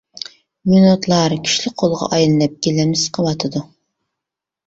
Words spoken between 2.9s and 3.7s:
سىقىۋاتىدۇ.